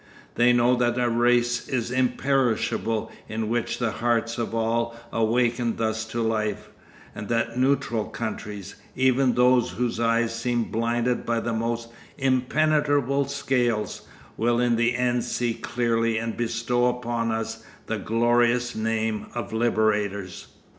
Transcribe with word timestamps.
They 0.33 0.51
know 0.51 0.75
that 0.77 0.97
a 0.97 1.11
race 1.11 1.67
is 1.69 1.91
imperishable 1.91 3.11
in 3.29 3.49
which 3.49 3.77
the 3.77 3.91
hearts 3.91 4.39
of 4.39 4.55
all 4.55 4.95
awaken 5.13 5.75
thus 5.75 6.05
to 6.05 6.23
life, 6.23 6.69
and 7.13 7.29
that 7.29 7.55
Neutral 7.59 8.05
Countries, 8.05 8.73
even 8.95 9.35
those 9.35 9.69
whose 9.69 9.99
eyes 9.99 10.33
seem 10.33 10.63
blinded 10.71 11.23
by 11.23 11.39
the 11.39 11.53
most 11.53 11.89
impenetrable 12.17 13.27
scales, 13.27 14.07
will 14.37 14.59
in 14.59 14.75
the 14.75 14.95
end 14.95 15.23
see 15.23 15.53
clearly 15.53 16.17
and 16.17 16.35
bestow 16.35 16.87
upon 16.87 17.31
us 17.31 17.63
the 17.85 17.99
glorious 17.99 18.75
name 18.75 19.27
of 19.35 19.53
liberators. 19.53 20.47